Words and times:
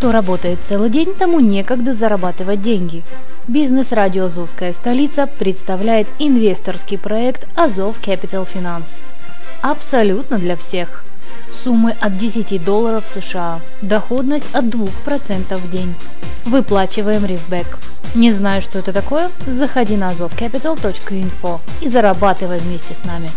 Кто 0.00 0.12
работает 0.12 0.58
целый 0.66 0.88
день, 0.88 1.12
тому 1.12 1.40
некогда 1.40 1.92
зарабатывать 1.92 2.62
деньги. 2.62 3.04
Бизнес-радио 3.46 4.24
«Азовская 4.24 4.72
столица» 4.72 5.26
представляет 5.26 6.08
инвесторский 6.18 6.96
проект 6.96 7.46
«Азов 7.54 8.00
Capital 8.00 8.48
Finance». 8.50 8.88
Абсолютно 9.60 10.38
для 10.38 10.56
всех. 10.56 11.04
Суммы 11.52 11.94
от 12.00 12.16
10 12.16 12.64
долларов 12.64 13.06
США. 13.06 13.60
Доходность 13.82 14.54
от 14.54 14.64
2% 14.64 15.56
в 15.56 15.70
день. 15.70 15.94
Выплачиваем 16.46 17.26
рифбэк. 17.26 17.66
Не 18.14 18.32
знаешь, 18.32 18.64
что 18.64 18.78
это 18.78 18.94
такое? 18.94 19.30
Заходи 19.46 19.98
на 19.98 20.12
azovcapital.info 20.12 21.60
и 21.82 21.90
зарабатывай 21.90 22.58
вместе 22.58 22.94
с 22.94 23.04
нами. 23.04 23.30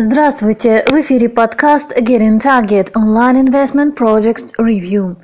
Здравствуйте! 0.00 0.84
В 0.86 0.92
эфире 1.00 1.28
подкаст 1.28 1.90
Getting 1.90 2.40
Target 2.40 2.92
Online 2.92 3.48
Investment 3.48 3.96
Projects 3.96 4.52
Review. 4.56 5.16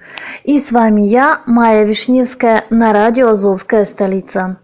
И 0.42 0.58
с 0.58 0.72
вами 0.72 1.02
я, 1.02 1.42
Майя 1.46 1.84
Вишневская, 1.84 2.64
на 2.70 2.92
радио 2.92 3.28
«Азовская 3.28 3.84
столица». 3.84 4.56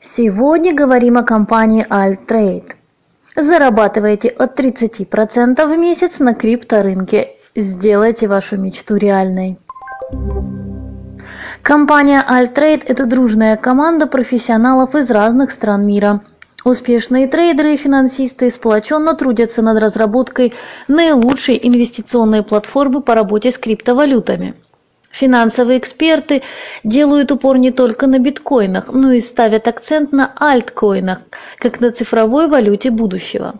Сегодня 0.00 0.74
говорим 0.74 1.18
о 1.18 1.24
компании 1.24 1.86
Altrade. 1.90 2.72
Зарабатывайте 3.36 4.28
от 4.30 4.58
30% 4.58 5.62
в 5.62 5.78
месяц 5.78 6.20
на 6.20 6.32
крипторынке. 6.32 7.32
Сделайте 7.54 8.28
вашу 8.28 8.56
мечту 8.56 8.96
реальной. 8.96 9.58
Компания 11.60 12.24
Altrade– 12.26 12.84
это 12.86 13.04
дружная 13.04 13.58
команда 13.58 14.06
профессионалов 14.06 14.94
из 14.94 15.10
разных 15.10 15.50
стран 15.50 15.86
мира– 15.86 16.22
Успешные 16.68 17.28
трейдеры 17.28 17.72
и 17.72 17.76
финансисты 17.78 18.50
сплоченно 18.50 19.14
трудятся 19.14 19.62
над 19.62 19.78
разработкой 19.78 20.52
наилучшей 20.86 21.58
инвестиционной 21.62 22.42
платформы 22.42 23.00
по 23.00 23.14
работе 23.14 23.50
с 23.50 23.56
криптовалютами. 23.56 24.54
Финансовые 25.10 25.78
эксперты 25.78 26.42
делают 26.84 27.32
упор 27.32 27.56
не 27.56 27.70
только 27.70 28.06
на 28.06 28.18
биткоинах, 28.18 28.92
но 28.92 29.12
и 29.12 29.20
ставят 29.20 29.66
акцент 29.66 30.12
на 30.12 30.34
альткоинах, 30.36 31.20
как 31.56 31.80
на 31.80 31.90
цифровой 31.90 32.48
валюте 32.48 32.90
будущего. 32.90 33.54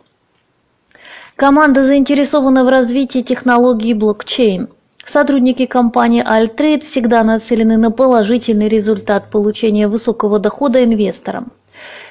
Команда 1.34 1.84
заинтересована 1.84 2.62
в 2.62 2.68
развитии 2.68 3.22
технологии 3.22 3.94
блокчейн. 3.94 4.68
Сотрудники 5.06 5.64
компании 5.64 6.22
Altrade 6.22 6.82
всегда 6.82 7.24
нацелены 7.24 7.78
на 7.78 7.90
положительный 7.90 8.68
результат 8.68 9.30
получения 9.30 9.88
высокого 9.88 10.38
дохода 10.38 10.84
инвесторам. 10.84 11.52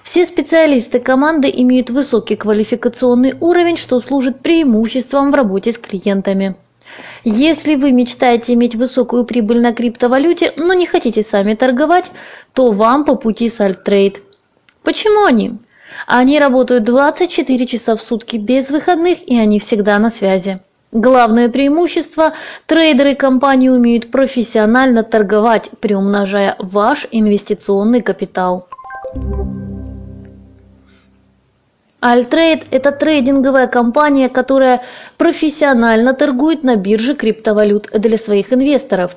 Все 0.09 0.25
специалисты 0.25 1.01
команды 1.01 1.51
имеют 1.53 1.89
высокий 1.89 2.37
квалификационный 2.37 3.35
уровень, 3.41 3.75
что 3.75 3.99
служит 3.99 4.39
преимуществом 4.39 5.31
в 5.31 5.35
работе 5.35 5.73
с 5.73 5.77
клиентами. 5.77 6.55
Если 7.25 7.75
вы 7.75 7.91
мечтаете 7.91 8.53
иметь 8.53 8.73
высокую 8.73 9.25
прибыль 9.25 9.59
на 9.59 9.73
криптовалюте, 9.73 10.53
но 10.55 10.73
не 10.73 10.85
хотите 10.85 11.23
сами 11.23 11.55
торговать, 11.55 12.05
то 12.53 12.71
вам 12.71 13.03
по 13.03 13.15
пути 13.15 13.49
с 13.49 13.59
Альттрейд. 13.59 14.21
Почему 14.81 15.25
они? 15.25 15.57
Они 16.07 16.39
работают 16.39 16.85
24 16.85 17.67
часа 17.67 17.97
в 17.97 18.01
сутки 18.01 18.37
без 18.37 18.69
выходных 18.69 19.27
и 19.27 19.37
они 19.37 19.59
всегда 19.59 19.99
на 19.99 20.09
связи. 20.09 20.61
Главное 20.93 21.49
преимущество– 21.49 22.31
трейдеры 22.65 23.13
компании 23.15 23.67
умеют 23.67 24.09
профессионально 24.09 25.03
торговать, 25.03 25.69
приумножая 25.81 26.55
ваш 26.59 27.07
инвестиционный 27.11 28.01
капитал. 28.01 28.69
Альтрейд– 31.99 32.67
это 32.71 32.91
трейдинговая 32.91 33.65
компания, 33.65 34.29
которая 34.29 34.83
профессионально 35.17 36.13
торгует 36.13 36.63
на 36.63 36.75
бирже 36.75 37.15
криптовалют 37.15 37.89
для 37.91 38.19
своих 38.19 38.53
инвесторов. 38.53 39.15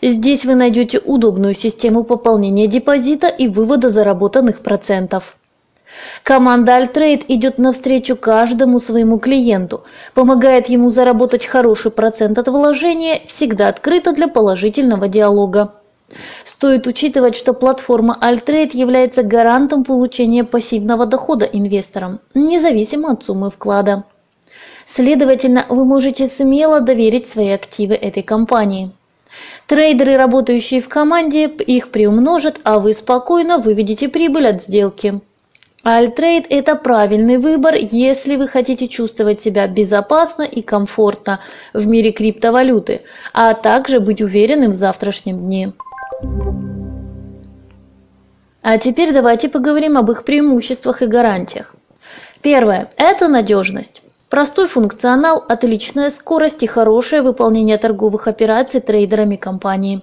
Здесь 0.00 0.46
вы 0.46 0.54
найдете 0.54 0.98
удобную 0.98 1.54
систему 1.54 2.04
пополнения 2.04 2.68
депозита 2.68 3.28
и 3.28 3.48
вывода 3.48 3.90
заработанных 3.90 4.60
процентов. 4.60 5.36
Команда 6.22 6.76
Альтрейд 6.76 7.24
идет 7.28 7.58
навстречу 7.58 8.16
каждому 8.16 8.78
своему 8.78 9.18
клиенту, 9.18 9.84
помогает 10.14 10.70
ему 10.70 10.88
заработать 10.88 11.44
хороший 11.44 11.90
процент 11.90 12.38
от 12.38 12.48
вложения, 12.48 13.20
всегда 13.26 13.68
открыта 13.68 14.12
для 14.12 14.26
положительного 14.26 15.06
диалога. 15.06 15.74
Стоит 16.44 16.86
учитывать, 16.86 17.36
что 17.36 17.54
платформа 17.54 18.18
Altrade 18.20 18.76
является 18.76 19.22
гарантом 19.22 19.84
получения 19.84 20.44
пассивного 20.44 21.06
дохода 21.06 21.44
инвесторам, 21.44 22.20
независимо 22.34 23.12
от 23.12 23.24
суммы 23.24 23.50
вклада. 23.50 24.04
Следовательно, 24.86 25.64
вы 25.68 25.84
можете 25.84 26.26
смело 26.26 26.80
доверить 26.80 27.26
свои 27.26 27.50
активы 27.50 27.94
этой 27.94 28.22
компании. 28.22 28.90
Трейдеры, 29.66 30.16
работающие 30.16 30.82
в 30.82 30.88
команде, 30.88 31.46
их 31.46 31.90
приумножат, 31.90 32.60
а 32.64 32.78
вы 32.78 32.92
спокойно 32.92 33.58
выведете 33.58 34.08
прибыль 34.08 34.48
от 34.48 34.62
сделки. 34.62 35.20
Альтрейд– 35.84 36.46
это 36.48 36.76
правильный 36.76 37.38
выбор, 37.38 37.74
если 37.74 38.36
вы 38.36 38.46
хотите 38.46 38.86
чувствовать 38.86 39.42
себя 39.42 39.66
безопасно 39.66 40.42
и 40.42 40.62
комфортно 40.62 41.40
в 41.72 41.86
мире 41.86 42.12
криптовалюты, 42.12 43.02
а 43.32 43.54
также 43.54 43.98
быть 43.98 44.22
уверенным 44.22 44.70
в 44.70 44.74
завтрашнем 44.74 45.38
дне. 45.38 45.72
А 48.62 48.78
теперь 48.78 49.12
давайте 49.12 49.48
поговорим 49.48 49.98
об 49.98 50.10
их 50.10 50.24
преимуществах 50.24 51.02
и 51.02 51.06
гарантиях. 51.06 51.74
Первое– 52.42 52.90
это 52.96 53.28
надежность. 53.28 54.02
Простой 54.28 54.66
функционал, 54.68 55.44
отличная 55.48 56.10
скорость 56.10 56.62
и 56.62 56.66
хорошее 56.66 57.22
выполнение 57.22 57.76
торговых 57.76 58.28
операций 58.28 58.80
трейдерами 58.80 59.36
компании. 59.36 60.02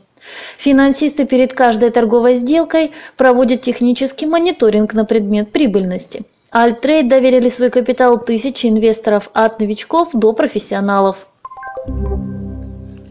Финансисты 0.58 1.26
перед 1.26 1.54
каждой 1.54 1.90
торговой 1.90 2.36
сделкой 2.36 2.92
проводят 3.18 3.62
технический 3.62 4.26
мониторинг 4.26 4.94
на 4.94 5.06
предмет 5.06 5.52
прибыльности. 5.52 6.24
Альтрейд 6.52 7.08
доверили 7.08 7.50
свой 7.50 7.70
капитал 7.70 8.20
тысячи 8.20 8.68
инвесторов 8.68 9.30
от 9.34 9.60
новичков 9.60 10.10
до 10.14 10.34
профессионалов. 10.34 11.28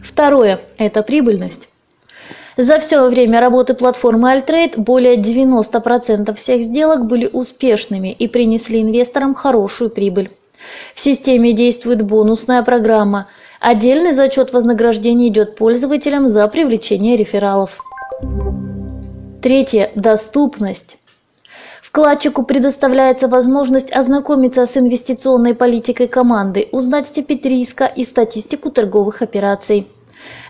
Второе– 0.03 0.61
это 0.79 1.03
прибыльность. 1.03 1.68
За 2.59 2.81
все 2.81 3.09
время 3.09 3.41
работы 3.41 3.75
платформы 3.75 4.37
Altrade 4.37 4.81
более 4.81 5.17
90% 5.17 6.35
всех 6.35 6.63
сделок 6.63 7.07
были 7.07 7.31
успешными 7.33 8.11
и 8.11 8.27
принесли 8.27 8.83
инвесторам 8.83 9.37
хорошую 9.37 9.91
прибыль. 9.91 10.33
В 10.97 10.99
системе 10.99 11.53
действует 11.53 12.03
бонусная 12.03 12.65
программа. 12.65 13.29
Отдельный 13.61 14.13
зачет 14.13 14.53
вознаграждения 14.53 15.29
идет 15.29 15.55
пользователям 15.55 16.29
за 16.29 16.49
привлечение 16.49 17.17
рефералов. 17.17 17.79
Третье. 19.41 19.93
Доступность. 19.95 20.99
Вкладчику 21.81 22.43
предоставляется 22.43 23.29
возможность 23.29 23.93
ознакомиться 23.93 24.67
с 24.67 24.77
инвестиционной 24.77 25.55
политикой 25.55 26.09
команды, 26.09 26.69
узнать 26.73 27.07
степень 27.07 27.41
риска 27.41 27.85
и 27.85 28.05
статистику 28.05 28.73
торговых 28.73 29.23
операций. 29.23 29.87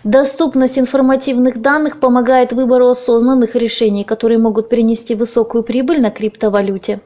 Доступность 0.03 0.79
информативных 0.79 1.61
данных 1.61 1.99
помогает 1.99 2.53
выбору 2.53 2.87
осознанных 2.87 3.55
решений, 3.55 4.05
которые 4.05 4.37
могут 4.37 4.69
принести 4.69 5.13
высокую 5.13 5.63
прибыль 5.63 6.01
на 6.01 6.09
криптовалюте. 6.09 7.01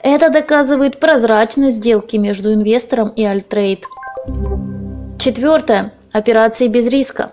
Это 0.00 0.30
доказывает 0.30 1.00
прозрачность 1.00 1.78
сделки 1.78 2.16
между 2.16 2.52
инвестором 2.52 3.08
и 3.08 3.24
Альтрейд. 3.24 3.84
Четвертое. 5.18 5.92
Операции 6.12 6.68
без 6.68 6.86
риска. 6.86 7.32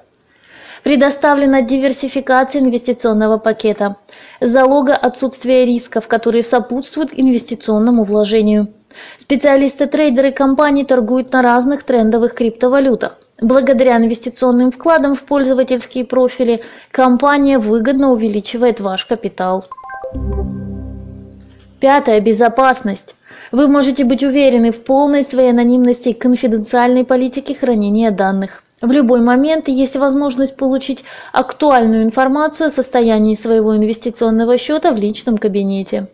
Предоставлена 0.84 1.62
диверсификация 1.62 2.60
инвестиционного 2.62 3.38
пакета. 3.38 3.98
Залога 4.42 4.96
отсутствия 4.96 5.64
рисков, 5.64 6.08
которые 6.08 6.44
сопутствуют 6.44 7.12
инвестиционному 7.14 8.04
вложению. 8.04 8.74
Специалисты-трейдеры 9.20 10.32
компаний 10.32 10.84
торгуют 10.84 11.32
на 11.32 11.42
разных 11.42 11.84
трендовых 11.84 12.34
криптовалютах. 12.34 13.20
Благодаря 13.44 13.98
инвестиционным 13.98 14.72
вкладам 14.72 15.16
в 15.16 15.24
пользовательские 15.24 16.06
профили 16.06 16.62
компания 16.92 17.60
выгодно 17.60 18.14
увеличивает 18.14 18.80
ваш 18.80 19.06
капитал. 19.06 19.66
Пятое. 21.82 22.22
Безопасность. 22.22 23.16
Вы 23.52 23.68
можете 23.68 24.06
быть 24.06 24.24
уверены 24.24 24.72
в 24.72 24.86
полной 24.86 25.26
своей 25.26 25.50
анонимности 25.50 26.10
и 26.10 26.14
конфиденциальной 26.14 27.04
политике 27.04 27.54
хранения 27.54 28.12
данных. 28.12 28.64
В 28.82 28.90
любой 28.90 29.20
момент 29.20 29.68
есть 29.68 29.98
возможность 29.98 30.56
получить 30.56 31.04
актуальную 31.34 32.04
информацию 32.04 32.68
о 32.68 32.72
состоянии 32.72 33.36
своего 33.36 33.76
инвестиционного 33.76 34.58
счета 34.58 34.94
в 34.94 34.96
личном 34.96 35.38
кабинете. 35.38 36.08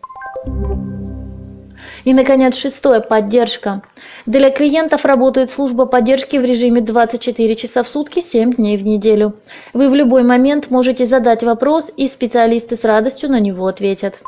И, 2.09 2.13
наконец, 2.13 2.57
шестое– 2.57 3.01
поддержка. 3.09 3.83
Для 4.25 4.49
клиентов 4.49 5.05
работает 5.05 5.51
служба 5.51 5.85
поддержки 5.85 6.37
в 6.37 6.43
режиме 6.43 6.81
24 6.81 7.55
часа 7.55 7.83
в 7.83 7.87
сутки, 7.87 8.23
7 8.23 8.55
дней 8.55 8.77
в 8.77 8.83
неделю. 8.83 9.35
Вы 9.73 9.91
в 9.91 9.93
любой 9.93 10.23
момент 10.23 10.71
можете 10.71 11.05
задать 11.05 11.43
вопрос, 11.43 11.91
и 11.95 12.07
специалисты 12.07 12.77
с 12.77 12.83
радостью 12.83 13.29
на 13.29 13.39
него 13.39 13.67
ответят. 13.67 14.21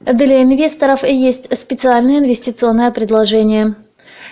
Для 0.00 0.42
инвесторов 0.42 1.04
есть 1.04 1.54
специальное 1.60 2.20
инвестиционное 2.20 2.90
предложение. 2.90 3.74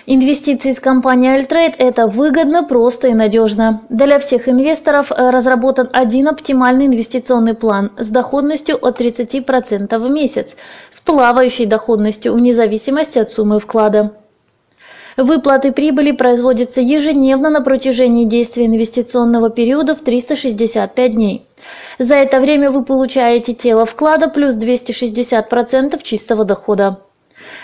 Инвестиции 0.07 0.73
из 0.73 0.81
компании 0.81 1.39
Altrade– 1.39 1.77
это 1.79 2.09
выгодно, 2.09 2.65
просто 2.65 3.09
и 3.09 3.15
надежно. 3.15 3.83
Для 3.89 4.19
всех 4.19 4.49
инвесторов 4.49 5.13
э, 5.13 5.31
разработан 5.31 5.89
один 5.93 6.27
оптимальный 6.27 6.87
инвестиционный 6.87 7.55
план 7.55 7.93
с 7.97 8.09
доходностью 8.09 8.85
от 8.85 9.01
30% 9.01 9.97
в 9.97 10.11
месяц, 10.11 10.57
с 10.91 11.01
плавающей 11.01 11.67
доходностью 11.67 12.35
вне 12.35 12.53
зависимости 12.53 13.19
от 13.19 13.33
суммы 13.33 13.61
вклада. 13.61 14.13
Выплаты 15.17 15.71
прибыли 15.71 16.11
производятся 16.11 16.81
ежедневно 16.81 17.51
на 17.51 17.61
протяжении 17.61 18.25
действия 18.25 18.67
инвестиционного 18.67 19.51
периода 19.51 19.95
в 19.95 20.01
365 20.01 21.13
дней. 21.13 21.47
За 22.01 22.17
это 22.17 22.41
время 22.41 22.73
вы 22.73 22.85
получаете 22.85 23.55
тело 23.55 23.87
вклада 23.87 24.29
плюс 24.29 24.57
260% 24.57 26.03
чистого 26.03 26.45
дохода. 26.45 26.99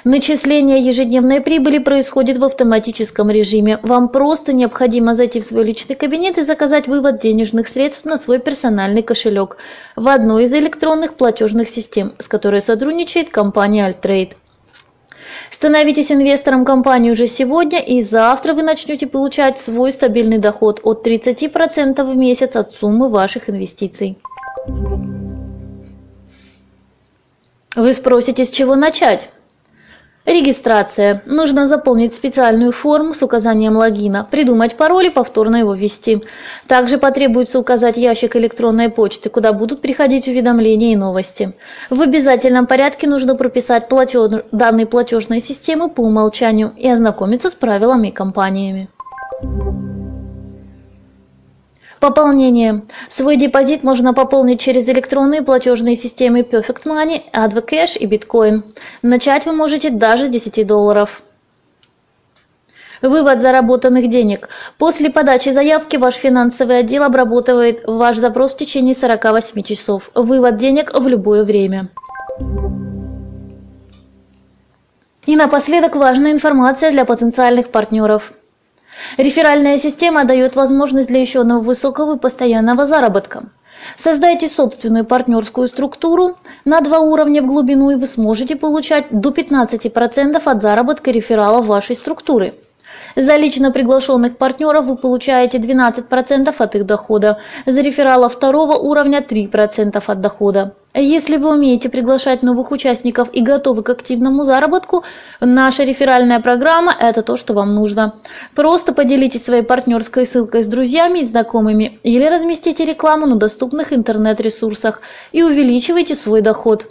Начисление 0.05 0.81
ежедневной 0.81 1.41
прибыли 1.41 1.79
происходит 1.79 2.39
в 2.39 2.45
автоматическом 2.45 3.31
режиме. 3.31 3.81
Вам 3.83 4.09
просто 4.11 4.53
необходимо 4.53 5.15
зайти 5.15 5.41
в 5.41 5.45
свой 5.45 5.65
личный 5.65 5.97
кабинет 5.97 6.39
и 6.39 6.45
заказать 6.45 6.87
вывод 6.87 7.21
денежных 7.21 7.67
средств 7.69 8.05
на 8.05 8.17
свой 8.17 8.39
персональный 8.39 9.03
кошелек 9.03 9.57
в 9.97 10.07
одной 10.07 10.45
из 10.45 10.53
электронных 10.53 11.15
платежных 11.15 11.69
систем, 11.69 12.15
с 12.21 12.29
которой 12.29 12.61
сотрудничает 12.61 13.31
компания 13.31 13.91
Altrade. 13.91 14.35
Становитесь 15.51 16.13
инвестором 16.13 16.65
компании 16.65 17.11
уже 17.11 17.27
сегодня, 17.27 17.81
и 17.81 18.03
завтра 18.03 18.55
вы 18.55 18.63
начнете 18.63 19.09
получать 19.09 19.59
свой 19.59 19.93
стабильный 19.93 20.39
доход 20.39 20.81
от 20.85 21.05
30% 21.05 22.05
в 22.05 22.17
месяц 22.17 22.55
от 22.55 22.73
суммы 22.75 23.09
ваших 23.09 23.51
инвестиций. 23.51 24.19
Вы 27.75 27.95
спросите, 27.95 28.45
с 28.45 28.51
чего 28.51 28.77
начать? 28.77 29.31
Регистрация. 30.29 31.23
Нужно 31.25 31.69
заполнить 31.69 32.13
специальную 32.13 32.73
форму 32.73 33.15
с 33.15 33.23
указанием 33.23 33.75
логина, 33.75 34.29
придумать 34.31 34.77
пароль 34.77 35.07
и 35.07 35.11
повторно 35.11 35.57
его 35.57 35.73
ввести. 35.73 36.23
Также 36.67 36.99
потребуется 36.99 37.59
указать 37.59 37.97
ящик 37.97 38.37
электронной 38.37 38.91
почты, 38.91 39.31
куда 39.31 39.55
будут 39.55 39.81
приходить 39.81 40.29
уведомления 40.29 40.93
и 40.93 40.97
новости. 40.97 41.55
В 41.89 42.03
обязательном 42.03 42.67
порядке 42.67 43.09
нужно 43.09 43.37
прописать 43.37 43.89
платеж... 43.89 44.43
данные 44.53 44.85
платежной 44.85 45.41
системы 45.41 45.89
по 45.89 46.03
умолчанию 46.03 46.75
и 46.77 46.87
ознакомиться 46.87 47.49
с 47.49 47.55
правилами 47.55 48.11
компаниями. 48.11 48.91
Пополнение. 52.01 52.83
Свой 53.09 53.37
депозит 53.37 53.83
можно 53.83 54.15
пополнить 54.15 54.61
через 54.61 54.89
электронные 54.89 55.43
платежные 55.43 55.97
системы 55.97 56.41
Perfect 56.41 56.85
Money, 56.85 57.23
AdvoCash 57.33 57.99
и 57.99 58.07
Bitcoin. 58.07 58.63
Начать 59.03 59.47
вы 59.47 59.53
можете 59.53 59.91
даже 59.91 60.27
с 60.27 60.31
10 60.31 60.67
долларов. 60.67 61.23
Вывод 63.03 63.41
заработанных 63.41 64.11
денег. 64.11 64.49
После 64.77 65.11
подачи 65.11 65.51
заявки 65.51 65.97
ваш 65.97 66.15
финансовый 66.15 66.79
отдел 66.79 67.05
обрабатывает 67.05 67.85
ваш 67.87 68.17
запрос 68.17 68.55
в 68.55 68.57
течение 68.57 68.95
48 68.95 69.63
часов. 69.63 70.11
Вывод 70.15 70.57
денег 70.57 70.93
в 70.99 71.07
любое 71.07 71.45
время. 71.45 71.89
И 75.27 75.37
напоследок 75.37 75.95
важная 75.95 76.33
информация 76.33 76.91
для 76.91 77.05
потенциальных 77.05 77.71
партнеров. 77.71 78.33
Реферальная 79.17 79.79
система 79.79 80.25
дает 80.25 80.55
возможность 80.55 81.09
для 81.09 81.21
еще 81.21 81.41
одного 81.41 81.63
высокого 81.63 82.17
и 82.17 82.19
постоянного 82.19 82.87
заработка. 82.87 83.45
Создайте 83.97 84.49
собственную 84.49 85.05
партнерскую 85.05 85.69
структуру 85.69 86.37
на 86.65 86.81
два 86.81 86.99
уровня 86.99 87.43
в 87.43 87.47
глубину, 87.47 87.91
и 87.91 87.95
вы 87.95 88.07
сможете 88.07 88.57
получать 88.57 89.07
до 89.11 89.31
15% 89.31 90.43
от 90.45 90.63
заработка 90.63 91.11
рефералов 91.11 91.67
вашей 91.67 91.97
структуры. 91.97 92.55
За 93.17 93.37
лично 93.37 93.71
приглашенных 93.71 94.37
партнеров 94.37 94.87
вы 94.87 94.97
получаете 94.97 95.59
12% 95.59 96.55
от 96.59 96.75
их 96.75 96.87
дохода, 96.87 97.39
за 97.67 97.81
реферала 97.81 98.29
второго 98.29 98.77
уровня 98.77 99.21
3% 99.21 100.03
от 100.05 100.21
дохода. 100.21 100.75
Если 100.95 101.37
вы 101.37 101.51
умеете 101.55 101.91
приглашать 101.91 102.43
новых 102.43 102.71
участников 102.71 103.29
и 103.33 103.43
готовы 103.43 103.83
к 103.83 103.91
активному 103.91 104.45
заработку, 104.45 105.05
наша 105.39 105.85
реферальная 105.85 106.41
программа– 106.41 106.95
это 107.01 107.23
то, 107.23 107.37
что 107.37 107.53
вам 107.53 107.75
нужно. 107.75 108.15
Просто 108.55 108.95
поделитесь 108.95 109.45
своей 109.45 109.63
партнерской 109.63 110.27
ссылкой 110.27 110.65
с 110.65 110.67
друзьями 110.67 111.21
и 111.21 111.25
знакомыми 111.25 112.01
или 112.03 112.25
разместите 112.25 112.87
рекламу 112.87 113.27
на 113.27 113.37
доступных 113.37 113.93
интернет-ресурсах 113.93 115.03
и 115.31 115.43
увеличивайте 115.43 116.15
свой 116.15 116.41
доход. 116.41 116.87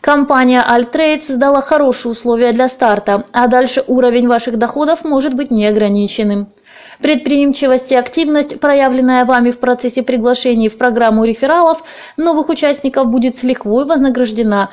Компания 0.00 0.64
Altrade 0.66 1.26
создала 1.26 1.62
хорошие 1.62 2.12
условия 2.12 2.52
для 2.52 2.68
старта, 2.68 3.24
а 3.32 3.48
дальше 3.48 3.82
уровень 3.86 4.28
ваших 4.28 4.56
доходов 4.56 5.04
может 5.04 5.34
быть 5.34 5.50
неограниченным. 5.50 6.48
Предприимчивость 7.00 7.92
и 7.92 7.94
активность, 7.94 8.58
проявленная 8.58 9.24
вами 9.24 9.50
в 9.50 9.58
процессе 9.58 10.02
приглашения 10.02 10.70
в 10.70 10.78
программу 10.78 11.24
рефералов 11.24 11.82
новых 12.16 12.48
участников, 12.48 13.08
будет 13.08 13.36
с 13.36 13.42
лихвой 13.42 13.84
вознаграждена. 13.84 14.70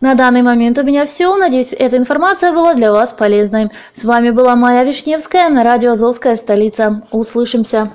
На 0.00 0.14
данный 0.14 0.42
момент 0.42 0.78
у 0.78 0.82
меня 0.82 1.06
все. 1.06 1.36
Надеюсь, 1.36 1.72
эта 1.72 1.96
информация 1.96 2.52
была 2.52 2.74
для 2.74 2.92
вас 2.92 3.12
полезной. 3.12 3.70
С 3.94 4.04
вами 4.04 4.30
была 4.30 4.56
Майя 4.56 4.84
Вишневская 4.84 5.48
на 5.48 5.62
радио 5.64 5.92
«Азовская 5.92 6.36
столица». 6.36 7.02
Услышимся. 7.10 7.90